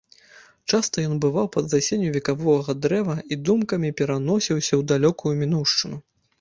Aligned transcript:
Часта 0.77 1.03
ён 1.09 1.19
бываў 1.25 1.47
пад 1.55 1.65
засенню 1.73 2.09
векавога 2.17 2.77
дрэва 2.87 3.15
і 3.35 3.41
думкамі 3.51 3.95
пераносіўся 4.03 4.69
ў 4.79 4.91
далёкую 4.97 5.33
мінуўшчыну. 5.47 5.97